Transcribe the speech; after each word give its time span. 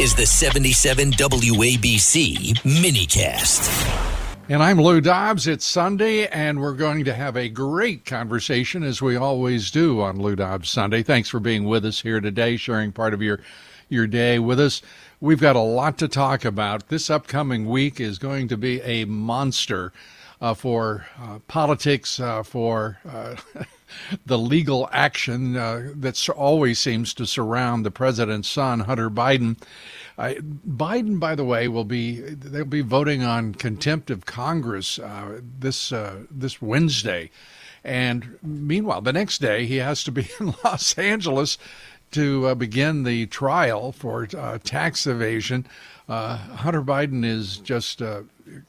is 0.00 0.14
the 0.14 0.24
77 0.24 1.12
WABC 1.12 2.54
minicast. 2.62 3.68
And 4.48 4.62
I'm 4.62 4.80
Lou 4.80 5.02
Dobbs. 5.02 5.46
It's 5.46 5.66
Sunday, 5.66 6.26
and 6.28 6.58
we're 6.58 6.72
going 6.72 7.04
to 7.04 7.12
have 7.12 7.36
a 7.36 7.50
great 7.50 8.06
conversation 8.06 8.82
as 8.82 9.02
we 9.02 9.16
always 9.16 9.70
do 9.70 10.00
on 10.00 10.18
Lou 10.18 10.36
Dobbs 10.36 10.70
Sunday. 10.70 11.02
Thanks 11.02 11.28
for 11.28 11.38
being 11.38 11.64
with 11.64 11.84
us 11.84 12.00
here 12.00 12.18
today, 12.18 12.56
sharing 12.56 12.92
part 12.92 13.12
of 13.12 13.20
your 13.20 13.40
your 13.90 14.06
day 14.06 14.38
with 14.38 14.58
us. 14.58 14.80
We've 15.20 15.38
got 15.38 15.54
a 15.54 15.60
lot 15.60 15.98
to 15.98 16.08
talk 16.08 16.46
about. 16.46 16.88
This 16.88 17.10
upcoming 17.10 17.68
week 17.68 18.00
is 18.00 18.18
going 18.18 18.48
to 18.48 18.56
be 18.56 18.80
a 18.80 19.04
monster 19.04 19.92
uh, 20.40 20.54
for 20.54 21.04
uh, 21.20 21.40
politics, 21.46 22.18
uh, 22.18 22.42
for 22.42 22.98
uh, 23.06 23.36
the 24.26 24.38
legal 24.38 24.88
action 24.92 25.56
uh, 25.56 25.90
that 25.94 26.28
always 26.30 26.78
seems 26.78 27.14
to 27.14 27.26
surround 27.26 27.84
the 27.84 27.90
president's 27.90 28.48
son, 28.48 28.80
Hunter 28.80 29.10
Biden. 29.10 29.60
Uh, 30.18 30.34
Biden, 30.68 31.18
by 31.18 31.34
the 31.34 31.44
way, 31.44 31.68
will 31.68 31.84
be 31.84 32.20
they'll 32.20 32.64
be 32.64 32.82
voting 32.82 33.22
on 33.22 33.54
contempt 33.54 34.10
of 34.10 34.26
Congress 34.26 34.98
uh, 34.98 35.40
this 35.58 35.92
uh, 35.92 36.24
this 36.30 36.60
Wednesday, 36.60 37.30
and 37.84 38.38
meanwhile, 38.42 39.00
the 39.00 39.12
next 39.12 39.40
day 39.40 39.66
he 39.66 39.76
has 39.76 40.04
to 40.04 40.12
be 40.12 40.28
in 40.40 40.54
Los 40.64 40.98
Angeles 40.98 41.56
to 42.12 42.48
uh, 42.48 42.54
begin 42.54 43.04
the 43.04 43.26
trial 43.26 43.92
for 43.92 44.28
uh, 44.36 44.58
tax 44.62 45.06
evasion. 45.06 45.66
Uh, 46.08 46.36
Hunter 46.36 46.82
Biden 46.82 47.24
is 47.24 47.58
just 47.58 48.02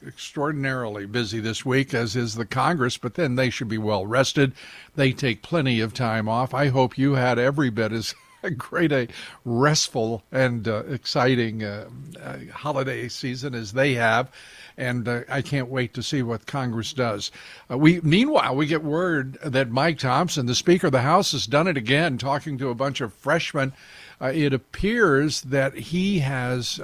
extraordinarily 0.06 1.06
busy 1.06 1.40
this 1.40 1.64
week, 1.64 1.92
as 1.92 2.14
is 2.14 2.34
the 2.34 2.46
Congress, 2.46 2.96
but 2.96 3.14
then 3.14 3.34
they 3.34 3.50
should 3.50 3.68
be 3.68 3.78
well 3.78 4.06
rested. 4.06 4.52
They 4.94 5.12
take 5.12 5.42
plenty 5.42 5.80
of 5.80 5.92
time 5.92 6.28
off. 6.28 6.54
I 6.54 6.68
hope 6.68 6.96
you 6.96 7.14
had 7.14 7.38
every 7.38 7.70
bit 7.70 7.92
as 7.92 8.14
great 8.56 8.92
a 8.92 9.08
restful 9.44 10.22
and 10.32 10.66
uh, 10.68 10.82
exciting 10.88 11.62
uh, 11.62 11.88
uh, 12.22 12.38
holiday 12.52 13.08
season 13.08 13.54
as 13.54 13.72
they 13.72 13.94
have 13.94 14.30
and 14.76 15.06
uh, 15.06 15.20
I 15.28 15.42
can't 15.42 15.68
wait 15.68 15.94
to 15.94 16.02
see 16.02 16.22
what 16.22 16.46
Congress 16.46 16.92
does. 16.92 17.30
Uh, 17.70 17.76
we 17.76 18.00
meanwhile 18.00 18.56
we 18.56 18.66
get 18.66 18.82
word 18.82 19.34
that 19.44 19.70
Mike 19.70 19.98
Thompson, 19.98 20.46
the 20.46 20.54
Speaker 20.54 20.86
of 20.86 20.92
the 20.92 21.02
House, 21.02 21.32
has 21.32 21.46
done 21.46 21.68
it 21.68 21.76
again, 21.76 22.16
talking 22.18 22.56
to 22.58 22.70
a 22.70 22.74
bunch 22.74 23.00
of 23.00 23.12
freshmen. 23.12 23.72
Uh, 24.20 24.32
it 24.34 24.52
appears 24.52 25.42
that 25.42 25.74
he 25.74 26.20
has, 26.20 26.80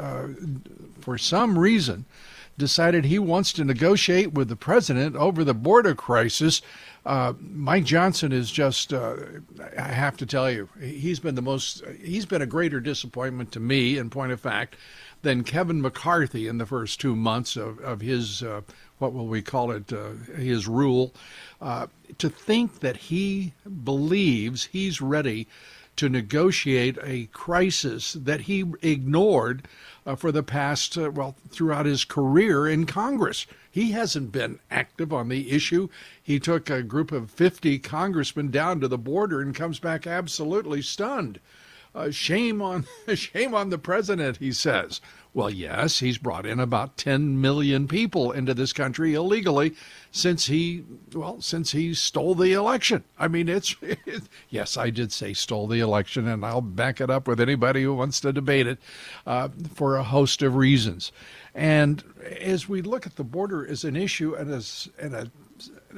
for 1.00 1.17
some 1.17 1.59
reason, 1.59 2.05
decided 2.59 3.05
he 3.05 3.19
wants 3.19 3.53
to 3.55 3.64
negotiate 3.64 4.33
with 4.33 4.48
the 4.48 4.56
president 4.56 5.17
over 5.17 5.45
the 5.45 5.55
border 5.55 5.95
crisis. 5.95 6.61
Uh, 7.06 7.33
Mike 7.41 7.84
Johnson 7.84 8.33
is 8.33 8.50
just, 8.50 8.92
uh, 8.92 9.17
I 9.78 9.92
have 9.92 10.17
to 10.19 10.27
tell 10.27 10.50
you, 10.50 10.69
he's 10.81 11.20
been 11.20 11.37
the 11.37 11.42
most, 11.42 11.83
he's 12.03 12.27
been 12.27 12.42
a 12.42 12.47
greater 12.47 12.81
disappointment 12.81 13.53
to 13.53 13.61
me, 13.61 13.97
in 13.97 14.11
point 14.11 14.33
of 14.33 14.41
fact, 14.41 14.77
than 15.23 15.45
Kevin 15.45 15.81
McCarthy 15.81 16.47
in 16.47 16.59
the 16.59 16.67
first 16.67 17.00
two 17.00 17.17
months 17.17 17.56
of, 17.56 17.78
of 17.81 18.00
his, 18.00 18.42
uh, 18.42 18.61
what 18.98 19.12
will 19.12 19.27
we 19.27 19.41
call 19.41 19.70
it, 19.70 19.93
uh, 19.93 20.11
his 20.37 20.69
rule. 20.69 21.15
Uh, 21.61 21.87
to 22.19 22.28
think 22.28 22.81
that 22.81 22.97
he 22.97 23.55
believes 23.84 24.65
he's 24.67 25.00
ready 25.00 25.47
to 25.99 26.09
negotiate 26.09 26.97
a 27.03 27.27
crisis 27.27 28.13
that 28.15 28.43
he 28.43 28.65
ignored 28.83 29.67
uh, 30.07 30.15
for 30.15 30.33
the 30.33 30.43
past, 30.43 30.97
uh, 30.97 31.11
well, 31.11 31.37
throughout 31.51 31.87
his 31.87 32.05
career 32.05 32.67
in 32.67 32.87
Congress. 32.87 33.47
He 33.71 33.91
hasn't 33.91 34.33
been 34.33 34.61
active 34.71 35.13
on 35.13 35.29
the 35.29 35.51
issue. 35.51 35.89
He 36.23 36.41
took 36.41 36.71
a 36.71 36.83
group 36.83 37.13
of 37.13 37.31
50 37.31 37.79
congressmen 37.81 38.51
down 38.51 38.81
to 38.81 38.89
the 38.89 38.97
border 38.97 39.41
and 39.41 39.55
comes 39.55 39.79
back 39.79 40.07
absolutely 40.07 40.83
stunned. 40.83 41.41
Uh, 41.99 42.13
shame 42.13 42.63
on 42.63 42.87
shame 43.15 43.55
on 43.57 43.71
the 43.71 43.79
president, 43.79 44.37
he 44.37 44.53
says. 44.53 45.01
Well, 45.35 45.51
yes, 45.51 45.99
he's 45.99 46.17
brought 46.17 46.47
in 46.47 46.61
about 46.61 46.97
10 46.97 47.41
million 47.41 47.89
people 47.89 48.31
into 48.31 48.55
this 48.55 48.72
country 48.72 49.15
illegally 49.15 49.75
since 50.12 50.47
he, 50.47 50.84
well, 51.12 51.41
since 51.41 51.72
he 51.72 51.95
stole 51.95 52.37
the 52.37 52.53
election. 52.53 53.03
I 53.19 53.27
mean, 53.27 53.49
it's, 53.49 53.75
it, 53.83 54.22
yes, 54.49 54.77
I 54.77 54.91
did 54.91 55.12
say 55.12 55.34
stole 55.34 55.67
the 55.67 55.81
election, 55.81 56.28
and 56.28 56.45
I'll 56.45 56.61
back 56.61 57.00
it 57.00 57.11
up 57.11 57.27
with 57.27 57.41
anybody 57.41 57.83
who 57.83 57.95
wants 57.95 58.21
to 58.21 58.33
debate 58.33 58.69
it 58.69 58.78
uh, 59.27 59.49
for 59.75 59.97
a 59.97 60.05
host 60.05 60.41
of 60.43 60.55
reasons. 60.55 61.11
And 61.53 62.05
as 62.41 62.69
we 62.69 62.81
look 62.81 63.06
at 63.06 63.17
the 63.17 63.25
border 63.25 63.67
as 63.67 63.83
an 63.83 63.97
issue 63.97 64.34
and 64.34 64.53
as 64.53 64.89
and 65.01 65.15
a 65.15 65.31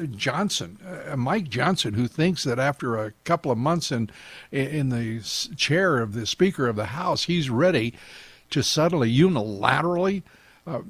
Johnson, 0.07 0.79
uh, 0.85 1.17
Mike 1.17 1.49
Johnson, 1.49 1.95
who 1.95 2.07
thinks 2.07 2.45
that 2.45 2.59
after 2.59 2.97
a 2.97 3.13
couple 3.25 3.51
of 3.51 3.59
months 3.59 3.93
in 3.93 4.11
in 4.51 4.89
the 4.89 5.21
chair 5.57 5.99
of 5.99 6.15
the 6.15 6.27
Speaker 6.27 6.69
of 6.69 6.77
the 6.77 6.87
House, 6.87 7.25
he's 7.25 7.51
ready 7.51 7.95
to 8.51 8.63
suddenly 8.63 9.13
unilaterally 9.13 10.23
uh, 10.67 10.81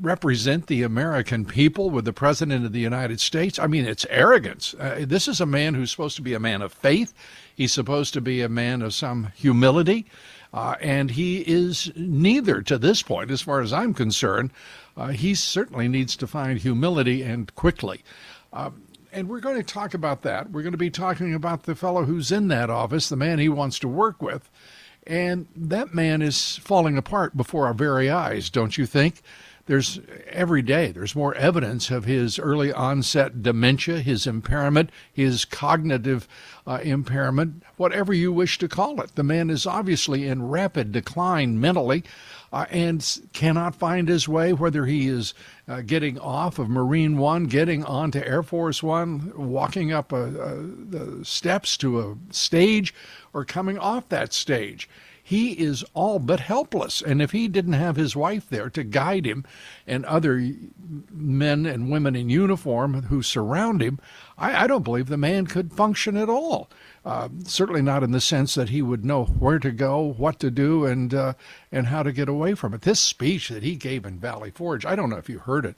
represent 0.00 0.66
the 0.66 0.82
American 0.82 1.44
people 1.44 1.90
with 1.90 2.04
the 2.04 2.12
President 2.12 2.64
of 2.64 2.72
the 2.72 2.80
United 2.80 3.20
States. 3.20 3.58
I 3.58 3.66
mean, 3.66 3.84
it's 3.84 4.06
arrogance. 4.08 4.74
Uh, 4.74 5.04
this 5.06 5.28
is 5.28 5.40
a 5.40 5.46
man 5.46 5.74
who's 5.74 5.90
supposed 5.90 6.16
to 6.16 6.22
be 6.22 6.34
a 6.34 6.40
man 6.40 6.62
of 6.62 6.72
faith. 6.72 7.12
He's 7.54 7.72
supposed 7.72 8.14
to 8.14 8.20
be 8.20 8.40
a 8.40 8.48
man 8.48 8.82
of 8.82 8.94
some 8.94 9.30
humility. 9.36 10.06
Uh, 10.52 10.74
and 10.80 11.12
he 11.12 11.42
is 11.42 11.92
neither 11.94 12.60
to 12.62 12.76
this 12.78 13.02
point, 13.02 13.30
as 13.30 13.40
far 13.40 13.60
as 13.60 13.72
I'm 13.72 13.94
concerned. 13.94 14.50
Uh, 14.96 15.08
he 15.08 15.34
certainly 15.34 15.86
needs 15.86 16.16
to 16.16 16.26
find 16.26 16.58
humility 16.58 17.22
and 17.22 17.54
quickly. 17.54 18.02
Uh, 18.52 18.70
and 19.12 19.28
we're 19.28 19.40
going 19.40 19.56
to 19.56 19.62
talk 19.62 19.94
about 19.94 20.22
that. 20.22 20.50
We're 20.50 20.62
going 20.62 20.72
to 20.72 20.78
be 20.78 20.90
talking 20.90 21.34
about 21.34 21.64
the 21.64 21.74
fellow 21.74 22.04
who's 22.04 22.30
in 22.30 22.48
that 22.48 22.70
office, 22.70 23.08
the 23.08 23.16
man 23.16 23.38
he 23.38 23.48
wants 23.48 23.78
to 23.80 23.88
work 23.88 24.22
with. 24.22 24.50
And 25.06 25.48
that 25.56 25.94
man 25.94 26.22
is 26.22 26.56
falling 26.58 26.96
apart 26.96 27.36
before 27.36 27.66
our 27.66 27.74
very 27.74 28.10
eyes, 28.10 28.50
don't 28.50 28.76
you 28.78 28.86
think? 28.86 29.22
There's 29.66 30.00
every 30.26 30.62
day 30.62 30.90
there's 30.90 31.14
more 31.14 31.34
evidence 31.34 31.90
of 31.90 32.04
his 32.04 32.40
early 32.40 32.72
onset 32.72 33.42
dementia, 33.42 34.00
his 34.00 34.26
impairment, 34.26 34.90
his 35.12 35.44
cognitive 35.44 36.26
uh, 36.66 36.80
impairment, 36.82 37.62
whatever 37.76 38.12
you 38.12 38.32
wish 38.32 38.58
to 38.58 38.68
call 38.68 39.00
it. 39.00 39.14
The 39.14 39.22
man 39.22 39.48
is 39.48 39.66
obviously 39.66 40.26
in 40.26 40.48
rapid 40.48 40.90
decline 40.90 41.60
mentally 41.60 42.02
uh, 42.52 42.66
and 42.70 43.20
cannot 43.32 43.74
find 43.74 44.08
his 44.08 44.28
way, 44.28 44.52
whether 44.52 44.86
he 44.86 45.08
is 45.08 45.34
uh, 45.68 45.80
getting 45.82 46.18
off 46.18 46.58
of 46.58 46.68
Marine 46.68 47.16
One, 47.16 47.44
getting 47.44 47.84
onto 47.84 48.18
Air 48.20 48.42
Force 48.42 48.82
One, 48.82 49.32
walking 49.36 49.92
up 49.92 50.12
a, 50.12 50.24
a, 50.24 50.56
the 50.56 51.24
steps 51.24 51.76
to 51.78 52.00
a 52.00 52.16
stage, 52.32 52.92
or 53.32 53.44
coming 53.44 53.78
off 53.78 54.08
that 54.08 54.32
stage. 54.32 54.88
He 55.22 55.52
is 55.52 55.84
all 55.94 56.18
but 56.18 56.40
helpless. 56.40 57.00
And 57.00 57.22
if 57.22 57.30
he 57.30 57.46
didn't 57.46 57.74
have 57.74 57.94
his 57.94 58.16
wife 58.16 58.48
there 58.48 58.68
to 58.70 58.82
guide 58.82 59.24
him 59.24 59.44
and 59.86 60.04
other 60.06 60.44
men 61.12 61.66
and 61.66 61.88
women 61.88 62.16
in 62.16 62.30
uniform 62.30 63.02
who 63.02 63.22
surround 63.22 63.80
him, 63.80 64.00
I, 64.36 64.64
I 64.64 64.66
don't 64.66 64.82
believe 64.82 65.06
the 65.06 65.16
man 65.16 65.46
could 65.46 65.72
function 65.72 66.16
at 66.16 66.28
all. 66.28 66.68
Uh, 67.02 67.30
certainly 67.44 67.80
not 67.80 68.02
in 68.02 68.10
the 68.10 68.20
sense 68.20 68.54
that 68.54 68.68
he 68.68 68.82
would 68.82 69.04
know 69.04 69.24
where 69.24 69.58
to 69.58 69.70
go, 69.70 70.14
what 70.18 70.38
to 70.38 70.50
do, 70.50 70.84
and 70.84 71.14
uh, 71.14 71.32
and 71.72 71.86
how 71.86 72.02
to 72.02 72.12
get 72.12 72.28
away 72.28 72.54
from 72.54 72.74
it. 72.74 72.82
This 72.82 73.00
speech 73.00 73.48
that 73.48 73.62
he 73.62 73.74
gave 73.74 74.04
in 74.04 74.18
Valley 74.18 74.50
Forge, 74.50 74.84
I 74.84 74.96
don't 74.96 75.08
know 75.08 75.16
if 75.16 75.28
you 75.28 75.38
heard 75.38 75.64
it. 75.64 75.76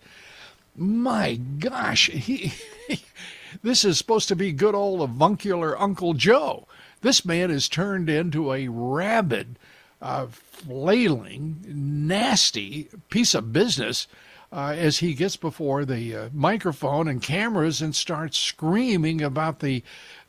My 0.75 1.37
gosh, 1.37 2.11
he, 2.11 2.53
he 2.89 3.05
this 3.63 3.85
is 3.85 3.99
supposed 3.99 4.27
to 4.29 4.37
be 4.37 4.53
good 4.53 4.75
old 4.75 5.01
avuncular 5.01 5.81
Uncle 5.81 6.15
Joe. 6.15 6.67
This 7.03 7.25
man 7.25 7.51
is 7.51 7.69
turned 7.69 8.09
into 8.09 8.53
a 8.53 8.69
rabid, 8.69 9.59
uh, 10.01 10.27
flailing, 10.29 11.65
nasty 11.69 12.89
piece 13.11 13.35
of 13.35 13.53
business 13.53 14.09
uh, 14.53 14.75
as 14.77 14.99
he 14.99 15.15
gets 15.15 15.37
before 15.37 15.85
the 15.85 16.15
uh, 16.15 16.29
microphone 16.33 17.09
and 17.09 17.23
cameras 17.23 17.81
and 17.81 17.95
starts 17.95 18.39
screaming 18.39 19.23
about 19.23 19.61
the 19.61 19.83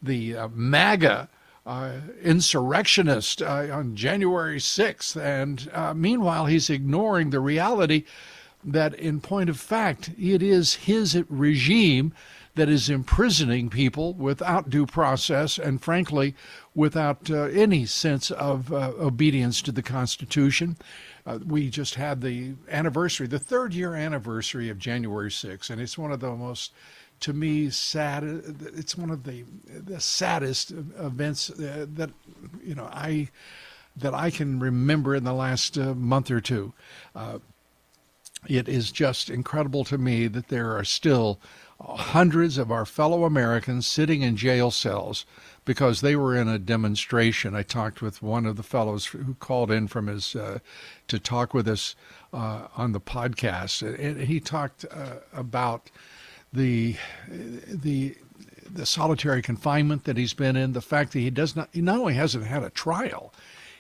the 0.04 0.36
uh, 0.36 0.48
MAGA 0.50 1.30
uh, 1.66 1.94
insurrectionist 2.22 3.42
uh, 3.42 3.68
on 3.72 3.96
January 3.96 4.60
6th. 4.60 5.20
And 5.22 5.70
uh, 5.74 5.94
meanwhile, 5.94 6.46
he's 6.46 6.70
ignoring 6.70 7.30
the 7.30 7.40
reality 7.40 8.04
that, 8.64 8.94
in 8.96 9.22
point 9.22 9.50
of 9.50 9.60
fact, 9.60 10.12
it 10.20 10.44
is 10.44 10.76
his 10.76 11.22
regime 11.30 12.14
that 12.56 12.70
is 12.70 12.90
imprisoning 12.90 13.70
people 13.70 14.14
without 14.14 14.70
due 14.70 14.86
process 14.86 15.58
and, 15.58 15.82
frankly, 15.82 16.36
without 16.76 17.30
uh, 17.30 17.44
any 17.46 17.86
sense 17.86 18.30
of 18.30 18.72
uh, 18.72 18.92
obedience 19.00 19.62
to 19.62 19.72
the 19.72 19.82
Constitution. 19.82 20.78
Uh, 21.26 21.40
we 21.46 21.70
just 21.70 21.96
had 21.96 22.22
the 22.22 22.54
anniversary, 22.70 23.26
the 23.26 23.40
third 23.40 23.74
year 23.74 23.96
anniversary 23.96 24.70
of 24.70 24.78
January 24.78 25.30
6th, 25.30 25.70
and 25.70 25.82
it's 25.82 25.98
one 25.98 26.12
of 26.12 26.20
the 26.20 26.36
most 26.36 26.74
to 27.24 27.32
me 27.32 27.70
sad 27.70 28.22
it's 28.76 28.98
one 28.98 29.10
of 29.10 29.24
the 29.24 29.46
the 29.68 30.00
saddest 30.02 30.72
events 30.72 31.50
uh, 31.52 31.86
that 31.88 32.10
you 32.62 32.76
know 32.76 32.90
I 32.92 33.30
that 33.96 34.14
I 34.14 34.30
can 34.30 34.60
remember 34.60 35.16
in 35.16 35.24
the 35.24 35.34
last 35.34 35.78
uh, 35.78 35.94
month 35.94 36.30
or 36.30 36.42
two 36.42 36.74
uh, 37.16 37.40
it 38.46 38.68
is 38.68 38.92
just 38.92 39.30
incredible 39.30 39.86
to 39.86 39.98
me 39.98 40.28
that 40.28 40.50
there 40.50 40.76
are 40.76 40.84
still 40.84 41.40
hundreds 41.80 42.58
of 42.58 42.72
our 42.72 42.86
fellow 42.86 43.24
Americans 43.24 43.88
sitting 43.88 44.22
in 44.22 44.36
jail 44.36 44.70
cells 44.70 45.26
because 45.64 46.02
they 46.02 46.18
were 46.18 46.36
in 46.36 46.50
a 46.50 46.60
demonstration. 46.60 47.56
I 47.56 47.64
talked 47.64 48.02
with 48.02 48.22
one 48.22 48.46
of 48.46 48.58
the 48.58 48.64
fellows 48.64 49.06
who 49.06 49.36
called 49.36 49.72
in 49.72 49.88
from 49.88 50.08
his 50.08 50.36
uh, 50.36 50.60
to 51.08 51.20
talk 51.20 51.54
with 51.54 51.70
us 51.70 51.96
uh, 52.34 52.68
on 52.76 52.92
the 52.92 53.00
podcast, 53.00 53.82
and 53.82 54.22
he 54.22 54.42
talked 54.42 54.86
uh, 54.92 55.16
about 55.34 55.90
the 56.54 56.96
the 57.68 58.16
the 58.72 58.86
solitary 58.86 59.42
confinement 59.42 60.04
that 60.06 60.18
he's 60.18 60.34
been 60.34 60.56
in, 60.56 60.74
the 60.74 60.82
fact 60.82 61.14
that 61.14 61.20
he 61.20 61.30
does 61.30 61.56
not 61.56 61.70
he 61.72 61.82
not 61.82 62.00
only 62.00 62.14
hasn't 62.14 62.46
had 62.46 62.64
a 62.64 62.70
trial, 62.70 63.34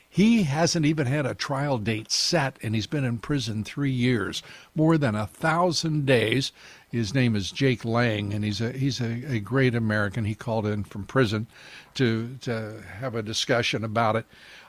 he 0.10 0.44
hasn't 0.44 0.86
even 0.86 1.08
had 1.08 1.26
a 1.26 1.34
trial 1.34 1.78
date 1.80 2.12
set, 2.12 2.58
and 2.62 2.76
he's 2.76 2.88
been 2.88 3.04
in 3.04 3.18
prison 3.18 3.64
three 3.64 3.92
years, 3.92 4.44
more 4.76 4.98
than 4.98 5.16
a 5.16 5.26
thousand 5.26 6.06
days. 6.06 6.52
His 6.92 7.16
name 7.16 7.36
is 7.36 7.52
Jake 7.52 7.84
Lang, 7.84 8.34
and 8.34 8.44
he's 8.44 8.62
a 8.62 8.72
he's 8.72 9.02
a, 9.02 9.36
a 9.36 9.40
great 9.40 9.74
American. 9.74 10.26
He 10.26 10.36
called 10.36 10.68
in 10.68 10.84
from 10.84 11.06
prison 11.06 11.48
to 11.96 12.38
to 12.42 12.84
have 13.00 13.16
a 13.16 13.24
discussion 13.24 13.84
about 13.84 14.16
it. 14.16 14.26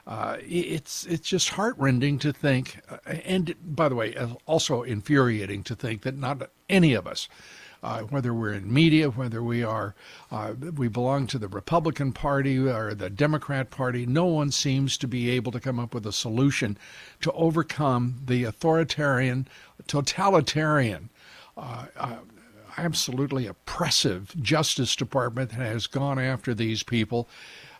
Uh, 0.07 0.37
it's 0.41 1.05
it's 1.05 1.27
just 1.27 1.49
heartrending 1.49 2.19
to 2.19 2.31
think, 2.31 2.81
uh, 2.89 2.97
and 3.25 3.55
by 3.63 3.89
the 3.89 3.95
way, 3.95 4.15
also 4.45 4.83
infuriating 4.83 5.63
to 5.63 5.75
think 5.75 6.03
that 6.03 6.17
not 6.17 6.49
any 6.69 6.93
of 6.93 7.05
us 7.07 7.27
uh, 7.85 8.01
whether 8.01 8.33
we're 8.33 8.53
in 8.53 8.73
media, 8.73 9.11
whether 9.11 9.43
we 9.43 9.63
are 9.63 9.93
uh, 10.31 10.53
we 10.75 10.87
belong 10.87 11.27
to 11.27 11.37
the 11.37 11.47
Republican 11.47 12.11
Party 12.11 12.57
or 12.57 12.95
the 12.95 13.11
Democrat 13.11 13.69
Party, 13.69 14.07
no 14.07 14.25
one 14.25 14.49
seems 14.49 14.97
to 14.97 15.07
be 15.07 15.29
able 15.29 15.51
to 15.51 15.59
come 15.59 15.79
up 15.79 15.93
with 15.93 16.07
a 16.07 16.11
solution 16.11 16.79
to 17.21 17.31
overcome 17.33 18.15
the 18.25 18.43
authoritarian, 18.43 19.47
totalitarian. 19.87 21.09
Uh, 21.55 21.85
uh 21.95 22.15
absolutely 22.77 23.47
oppressive 23.47 24.35
Justice 24.41 24.97
Department 24.97 25.51
that 25.51 25.59
has 25.59 25.87
gone 25.87 26.19
after 26.19 26.53
these 26.53 26.83
people 26.83 27.29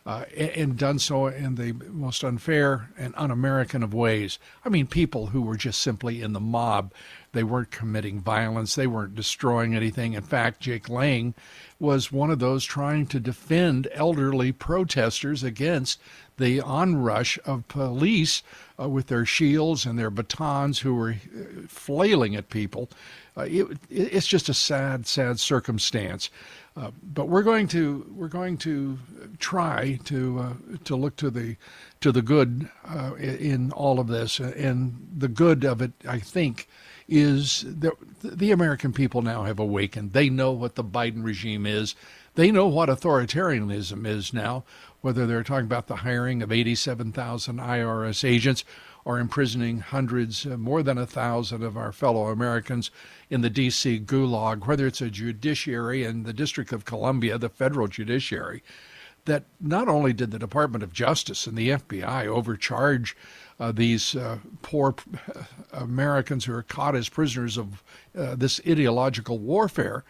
uh, 0.06 0.24
and 0.36 0.78
done 0.78 1.00
so 1.00 1.26
in 1.26 1.56
the 1.56 1.72
most 1.90 2.22
unfair 2.22 2.90
and 2.96 3.12
un 3.16 3.32
American 3.32 3.82
of 3.82 3.92
ways. 3.92 4.38
I 4.64 4.68
mean, 4.68 4.86
people 4.86 5.26
who 5.26 5.42
were 5.42 5.56
just 5.56 5.82
simply 5.82 6.22
in 6.22 6.32
the 6.32 6.40
mob. 6.40 6.92
They 7.32 7.42
weren't 7.42 7.72
committing 7.72 8.20
violence, 8.20 8.76
they 8.76 8.86
weren't 8.86 9.16
destroying 9.16 9.74
anything. 9.74 10.14
In 10.14 10.22
fact, 10.22 10.60
Jake 10.60 10.88
Lang 10.88 11.34
was 11.78 12.12
one 12.12 12.30
of 12.30 12.38
those 12.38 12.64
trying 12.64 13.06
to 13.08 13.20
defend 13.20 13.88
elderly 13.92 14.52
protesters 14.52 15.42
against 15.42 16.00
the 16.38 16.60
onrush 16.60 17.38
of 17.44 17.66
police 17.68 18.42
uh, 18.80 18.88
with 18.88 19.08
their 19.08 19.26
shields 19.26 19.84
and 19.84 19.98
their 19.98 20.10
batons 20.10 20.78
who 20.78 20.94
were 20.94 21.10
uh, 21.10 21.66
flailing 21.68 22.36
at 22.36 22.48
people. 22.48 22.88
Uh, 23.36 23.42
it, 23.42 23.66
it's 23.90 24.26
just 24.26 24.48
a 24.48 24.54
sad, 24.54 25.06
sad 25.06 25.40
circumstance. 25.40 26.30
Uh, 26.76 26.90
but 27.02 27.28
we're 27.28 27.42
going 27.42 27.66
to 27.66 28.06
we're 28.14 28.28
going 28.28 28.56
to 28.58 28.98
try 29.38 29.98
to 30.04 30.38
uh, 30.38 30.52
to 30.84 30.94
look 30.94 31.16
to 31.16 31.30
the 31.30 31.56
to 32.00 32.12
the 32.12 32.20
good 32.20 32.68
uh, 32.86 33.14
in 33.14 33.72
all 33.72 33.98
of 33.98 34.08
this, 34.08 34.38
and 34.38 35.08
the 35.16 35.28
good 35.28 35.64
of 35.64 35.80
it, 35.80 35.92
I 36.06 36.18
think, 36.18 36.68
is 37.08 37.64
that 37.66 37.94
the 38.22 38.52
American 38.52 38.92
people 38.92 39.22
now 39.22 39.44
have 39.44 39.58
awakened. 39.58 40.12
They 40.12 40.28
know 40.28 40.52
what 40.52 40.74
the 40.74 40.84
Biden 40.84 41.24
regime 41.24 41.64
is. 41.64 41.94
They 42.34 42.50
know 42.50 42.66
what 42.66 42.90
authoritarianism 42.90 44.06
is 44.06 44.34
now. 44.34 44.64
Whether 45.00 45.26
they're 45.26 45.42
talking 45.42 45.66
about 45.66 45.86
the 45.86 45.96
hiring 45.96 46.42
of 46.42 46.52
87,000 46.52 47.58
IRS 47.58 48.28
agents 48.28 48.64
or 49.06 49.20
imprisoning 49.20 49.78
hundreds, 49.78 50.44
uh, 50.44 50.56
more 50.56 50.82
than 50.82 50.98
a 50.98 51.06
thousand 51.06 51.62
of 51.62 51.76
our 51.76 51.92
fellow 51.92 52.26
Americans 52.26 52.90
in 53.30 53.40
the 53.40 53.48
D.C. 53.48 54.00
gulag, 54.00 54.66
whether 54.66 54.84
it's 54.84 55.00
a 55.00 55.08
judiciary 55.08 56.02
in 56.02 56.24
the 56.24 56.32
District 56.32 56.72
of 56.72 56.84
Columbia, 56.84 57.38
the 57.38 57.48
federal 57.48 57.86
judiciary, 57.86 58.64
that 59.24 59.44
not 59.60 59.86
only 59.86 60.12
did 60.12 60.32
the 60.32 60.40
Department 60.40 60.82
of 60.82 60.92
Justice 60.92 61.46
and 61.46 61.56
the 61.56 61.70
FBI 61.70 62.26
overcharge 62.26 63.16
uh, 63.60 63.70
these 63.70 64.16
uh, 64.16 64.38
poor 64.62 64.96
uh, 65.36 65.42
Americans 65.72 66.44
who 66.44 66.52
are 66.52 66.64
caught 66.64 66.96
as 66.96 67.08
prisoners 67.08 67.56
of 67.56 67.84
uh, 68.18 68.34
this 68.34 68.60
ideological 68.66 69.38
warfare, 69.38 70.02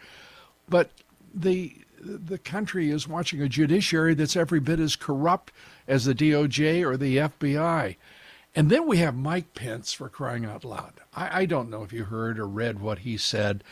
but 0.67 0.89
the 1.33 1.75
the 1.99 2.37
country 2.37 2.89
is 2.89 3.07
watching 3.07 3.41
a 3.41 3.49
judiciary 3.49 4.13
that's 4.13 4.35
every 4.35 4.59
bit 4.59 4.79
as 4.79 4.95
corrupt 4.95 5.51
as 5.87 6.05
the 6.05 6.13
DOJ 6.13 6.83
or 6.83 6.95
the 6.95 7.17
FBI. 7.17 7.95
And 8.57 8.71
then 8.71 8.87
we 8.87 8.97
have 8.97 9.15
Mike 9.15 9.53
Pence 9.53 9.93
for 9.93 10.09
crying 10.09 10.43
out 10.43 10.65
loud. 10.65 10.93
I, 11.13 11.41
I 11.41 11.45
don't 11.45 11.69
know 11.69 11.83
if 11.83 11.93
you 11.93 12.05
heard 12.05 12.39
or 12.39 12.47
read 12.47 12.79
what 12.79 12.99
he 12.99 13.15
said, 13.15 13.63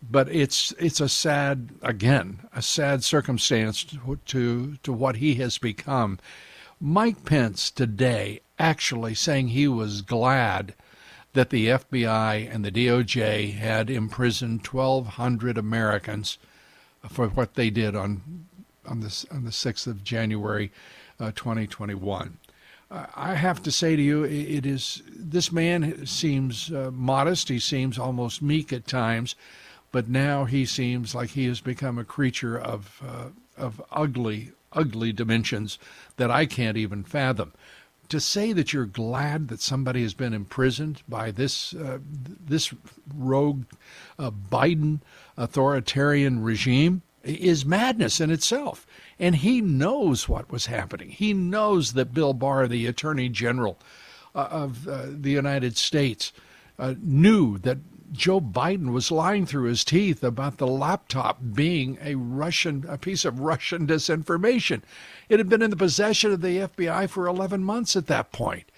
but 0.00 0.26
it's 0.30 0.72
it's 0.78 1.00
a 1.00 1.08
sad 1.10 1.68
again 1.82 2.48
a 2.56 2.62
sad 2.62 3.04
circumstance 3.04 3.84
to, 3.84 4.18
to 4.24 4.76
to 4.82 4.90
what 4.90 5.16
he 5.16 5.34
has 5.34 5.58
become. 5.58 6.18
Mike 6.80 7.26
Pence 7.26 7.70
today 7.70 8.40
actually 8.58 9.14
saying 9.14 9.48
he 9.48 9.68
was 9.68 10.00
glad 10.00 10.74
that 11.34 11.50
the 11.50 11.66
FBI 11.66 12.50
and 12.50 12.64
the 12.64 12.72
DOJ 12.72 13.52
had 13.52 13.90
imprisoned 13.90 14.66
1,200 14.66 15.58
Americans 15.58 16.38
for 17.06 17.28
what 17.28 17.52
they 17.52 17.68
did 17.68 17.94
on 17.94 18.46
on 18.86 19.00
the 19.00 19.26
on 19.30 19.44
the 19.44 19.50
6th 19.50 19.86
of 19.86 20.02
January, 20.02 20.72
uh, 21.20 21.32
2021. 21.32 22.38
I 23.14 23.34
have 23.34 23.62
to 23.62 23.72
say 23.72 23.96
to 23.96 24.02
you, 24.02 24.24
it 24.24 24.66
is 24.66 25.02
this 25.08 25.50
man 25.50 26.04
seems 26.04 26.70
uh, 26.70 26.90
modest. 26.92 27.48
He 27.48 27.58
seems 27.58 27.98
almost 27.98 28.42
meek 28.42 28.72
at 28.72 28.86
times, 28.86 29.34
but 29.92 30.08
now 30.08 30.44
he 30.44 30.66
seems 30.66 31.14
like 31.14 31.30
he 31.30 31.46
has 31.46 31.60
become 31.60 31.98
a 31.98 32.04
creature 32.04 32.58
of 32.58 33.02
uh, 33.06 33.28
of 33.56 33.80
ugly, 33.90 34.52
ugly 34.72 35.12
dimensions 35.12 35.78
that 36.16 36.30
I 36.30 36.44
can't 36.46 36.76
even 36.76 37.04
fathom. 37.04 37.52
To 38.10 38.20
say 38.20 38.52
that 38.52 38.74
you're 38.74 38.84
glad 38.84 39.48
that 39.48 39.60
somebody 39.60 40.02
has 40.02 40.12
been 40.12 40.34
imprisoned 40.34 41.02
by 41.08 41.30
this 41.30 41.72
uh, 41.74 41.98
this 42.12 42.74
rogue 43.14 43.64
uh, 44.18 44.30
Biden 44.30 45.00
authoritarian 45.38 46.42
regime 46.42 47.00
is 47.24 47.64
madness 47.64 48.20
in 48.20 48.30
itself. 48.30 48.86
And 49.18 49.36
he 49.36 49.60
knows 49.60 50.28
what 50.28 50.50
was 50.50 50.66
happening. 50.66 51.10
He 51.10 51.32
knows 51.32 51.92
that 51.92 52.14
Bill 52.14 52.32
Barr, 52.32 52.66
the 52.66 52.86
Attorney 52.86 53.28
General 53.28 53.78
uh, 54.34 54.48
of 54.50 54.88
uh, 54.88 55.06
the 55.08 55.30
United 55.30 55.76
States, 55.76 56.32
uh, 56.78 56.94
knew 57.00 57.58
that 57.58 57.78
Joe 58.12 58.40
Biden 58.40 58.92
was 58.92 59.10
lying 59.10 59.46
through 59.46 59.68
his 59.68 59.84
teeth 59.84 60.22
about 60.22 60.58
the 60.58 60.66
laptop 60.66 61.38
being 61.54 61.96
a 62.02 62.14
Russian, 62.14 62.84
a 62.86 62.98
piece 62.98 63.24
of 63.24 63.40
Russian 63.40 63.86
disinformation. 63.86 64.82
It 65.30 65.38
had 65.38 65.48
been 65.48 65.62
in 65.62 65.70
the 65.70 65.76
possession 65.76 66.30
of 66.30 66.42
the 66.42 66.58
FBI 66.58 67.08
for 67.08 67.26
11 67.26 67.64
months 67.64 67.96
at 67.96 68.08
that 68.08 68.30
point, 68.30 68.70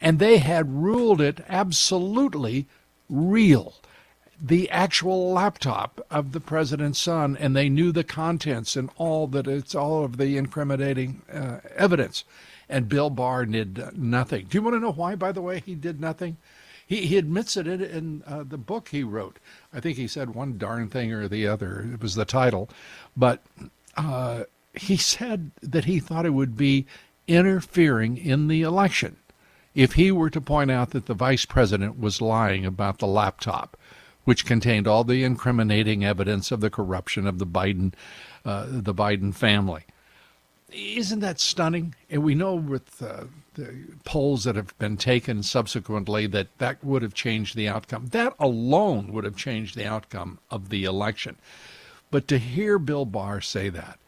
and 0.00 0.18
they 0.18 0.38
had 0.38 0.74
ruled 0.74 1.22
it 1.22 1.40
absolutely 1.48 2.66
real 3.08 3.76
the 4.44 4.68
actual 4.70 5.32
laptop 5.32 6.04
of 6.10 6.32
the 6.32 6.40
president's 6.40 6.98
son, 6.98 7.36
and 7.38 7.54
they 7.54 7.68
knew 7.68 7.92
the 7.92 8.02
contents 8.02 8.74
and 8.74 8.90
all 8.96 9.28
that 9.28 9.46
it's 9.46 9.72
all 9.72 10.04
of 10.04 10.16
the 10.16 10.36
incriminating 10.36 11.22
uh, 11.32 11.58
evidence. 11.76 12.24
And 12.68 12.88
Bill 12.88 13.08
Barr 13.08 13.46
did 13.46 13.96
nothing. 13.96 14.46
Do 14.50 14.58
you 14.58 14.62
want 14.62 14.74
to 14.74 14.80
know 14.80 14.92
why? 14.92 15.14
By 15.14 15.30
the 15.30 15.42
way, 15.42 15.62
he 15.64 15.76
did 15.76 16.00
nothing. 16.00 16.38
He 16.84 17.06
he 17.06 17.18
admits 17.18 17.56
it 17.56 17.68
in, 17.68 18.24
uh, 18.26 18.42
the 18.42 18.58
book 18.58 18.88
he 18.88 19.04
wrote. 19.04 19.38
I 19.72 19.78
think 19.78 19.96
he 19.96 20.08
said 20.08 20.34
one 20.34 20.58
darn 20.58 20.88
thing 20.88 21.12
or 21.12 21.28
the 21.28 21.46
other. 21.46 21.88
It 21.92 22.02
was 22.02 22.16
the 22.16 22.24
title, 22.24 22.68
but 23.16 23.42
uh, 23.96 24.44
he 24.74 24.96
said 24.96 25.52
that 25.62 25.84
he 25.84 26.00
thought 26.00 26.26
it 26.26 26.30
would 26.30 26.56
be 26.56 26.86
interfering 27.28 28.16
in 28.16 28.48
the 28.48 28.62
election 28.62 29.16
if 29.74 29.92
he 29.92 30.10
were 30.10 30.30
to 30.30 30.40
point 30.40 30.70
out 30.70 30.90
that 30.90 31.06
the 31.06 31.14
vice 31.14 31.44
president 31.44 31.98
was 31.98 32.20
lying 32.20 32.66
about 32.66 32.98
the 32.98 33.06
laptop 33.06 33.76
which 34.24 34.46
contained 34.46 34.86
all 34.86 35.04
the 35.04 35.24
incriminating 35.24 36.04
evidence 36.04 36.50
of 36.52 36.60
the 36.60 36.70
corruption 36.70 37.26
of 37.26 37.38
the 37.38 37.46
Biden, 37.46 37.92
uh, 38.44 38.66
the 38.68 38.94
Biden 38.94 39.34
family. 39.34 39.84
Isn't 40.72 41.20
that 41.20 41.38
stunning? 41.38 41.94
And 42.08 42.22
we 42.22 42.34
know 42.34 42.54
with 42.54 43.02
uh, 43.02 43.24
the 43.54 43.84
polls 44.04 44.44
that 44.44 44.56
have 44.56 44.76
been 44.78 44.96
taken 44.96 45.42
subsequently 45.42 46.26
that 46.28 46.56
that 46.58 46.82
would 46.82 47.02
have 47.02 47.14
changed 47.14 47.56
the 47.56 47.68
outcome. 47.68 48.06
That 48.06 48.34
alone 48.38 49.12
would 49.12 49.24
have 49.24 49.36
changed 49.36 49.76
the 49.76 49.86
outcome 49.86 50.38
of 50.50 50.70
the 50.70 50.84
election. 50.84 51.36
But 52.10 52.28
to 52.28 52.38
hear 52.38 52.78
Bill 52.78 53.04
Barr 53.04 53.40
say 53.40 53.68
that, 53.70 53.98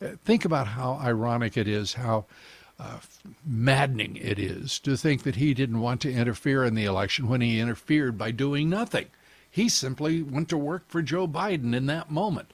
uh, 0.00 0.08
think 0.24 0.44
about 0.44 0.68
how 0.68 0.94
ironic 1.02 1.56
it 1.56 1.66
is, 1.66 1.94
how 1.94 2.26
uh, 2.78 2.98
maddening 3.44 4.16
it 4.16 4.38
is 4.38 4.78
to 4.80 4.96
think 4.96 5.22
that 5.22 5.36
he 5.36 5.54
didn't 5.54 5.80
want 5.80 6.00
to 6.02 6.12
interfere 6.12 6.64
in 6.64 6.74
the 6.74 6.84
election 6.84 7.28
when 7.28 7.40
he 7.40 7.60
interfered 7.60 8.18
by 8.18 8.30
doing 8.30 8.68
nothing. 8.68 9.06
He 9.54 9.68
simply 9.68 10.20
went 10.20 10.48
to 10.48 10.58
work 10.58 10.82
for 10.88 11.00
Joe 11.00 11.28
Biden 11.28 11.76
in 11.76 11.86
that 11.86 12.10
moment. 12.10 12.50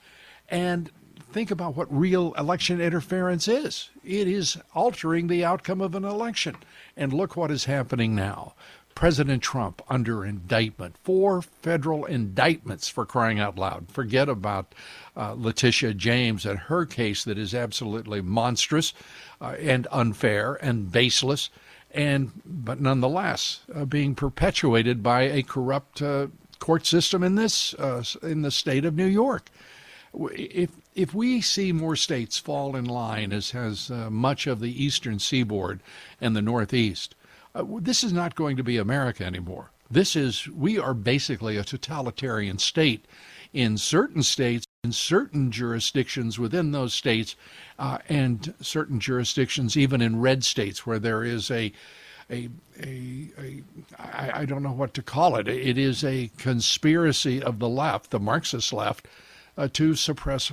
And 0.51 0.91
think 1.33 1.51
about 1.51 1.75
what 1.75 1.91
real 1.91 2.35
election 2.35 2.79
interference 2.79 3.49
is 3.49 3.89
it 4.05 4.29
is 4.29 4.59
altering 4.75 5.27
the 5.27 5.43
outcome 5.43 5.81
of 5.81 5.95
an 5.95 6.05
election. 6.05 6.57
And 6.99 7.15
look 7.15 7.39
what 7.39 7.51
is 7.51 7.65
happening 7.65 8.15
now. 8.15 8.53
President 8.95 9.43
Trump 9.43 9.81
under 9.89 10.27
indictment, 10.27 10.95
four 11.03 11.41
federal 11.41 12.05
indictments 12.05 12.91
for 12.91 13.07
crying 13.07 13.41
out 13.41 13.57
loud. 13.57 13.87
Forget 13.91 14.29
about 14.29 14.75
uh, 15.17 15.33
Letitia 15.39 15.95
James 15.95 16.45
and 16.45 16.59
her 16.59 16.85
case 16.85 17.25
that 17.25 17.39
is 17.39 17.55
absolutely 17.55 18.21
monstrous 18.21 18.93
uh, 19.41 19.55
and 19.59 19.89
unfair 19.91 20.59
and 20.63 20.93
baseless, 20.93 21.49
and 21.93 22.31
but 22.45 22.79
nonetheless 22.79 23.61
uh, 23.75 23.87
being 23.87 24.15
perpetuated 24.15 25.03
by 25.03 25.23
a 25.23 25.43
corrupt 25.43 26.03
uh, 26.03 26.27
court 26.61 26.87
system 26.87 27.23
in 27.25 27.35
this 27.35 27.75
uh, 27.75 28.05
in 28.23 28.43
the 28.43 28.51
state 28.51 28.85
of 28.85 28.95
New 28.95 29.07
York. 29.07 29.51
If 30.15 30.71
if 30.95 31.15
we 31.15 31.41
see 31.41 31.73
more 31.73 31.97
states 31.97 32.39
fall 32.39 32.77
in 32.77 32.85
line, 32.85 33.33
as 33.33 33.51
has 33.51 33.91
uh, 33.91 34.11
much 34.11 34.47
of 34.47 34.61
the 34.61 34.85
eastern 34.85 35.19
seaboard 35.19 35.81
and 36.21 36.37
the 36.37 36.43
Northeast, 36.43 37.15
uh, 37.55 37.65
this 37.81 38.05
is 38.05 38.13
not 38.13 38.35
going 38.35 38.57
to 38.57 38.65
be 38.65 38.77
America 38.77 39.25
anymore. 39.25 39.71
This 39.91 40.15
is, 40.15 40.47
we 40.49 40.79
are 40.79 40.95
basically 40.95 41.57
a 41.57 41.65
totalitarian 41.65 42.59
state 42.59 43.07
in 43.53 43.77
certain 43.77 44.23
states, 44.23 44.65
in 44.85 44.93
certain 44.93 45.51
jurisdictions 45.51 46.39
within 46.39 46.71
those 46.71 46.95
states, 46.95 47.35
uh, 47.79 47.99
and 48.09 48.55
certain 48.61 49.01
jurisdictions 49.01 49.77
even 49.77 50.01
in 50.01 50.21
red 50.21 50.45
states 50.45 50.87
where 50.87 51.01
there 51.01 51.25
is 51.25 51.51
a 51.51 51.73
a, 52.31 52.49
a, 52.83 53.29
a 53.39 53.63
I, 53.99 54.41
I 54.41 54.45
don't 54.45 54.63
know 54.63 54.73
what 54.73 54.95
to 54.95 55.03
call 55.03 55.37
it. 55.37 55.49
It 55.49 55.79
is 55.79 56.05
a 56.05 56.31
conspiracy 56.39 57.43
of 57.43 57.59
the 57.59 57.69
left, 57.69 58.11
the 58.11 58.21
Marxist 58.21 58.73
left, 58.73 59.07
uh, 59.57 59.69
to 59.75 59.95
suppress 59.95 60.53